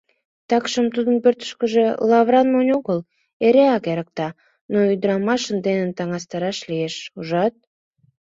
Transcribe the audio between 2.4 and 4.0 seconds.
монь огыл, эреак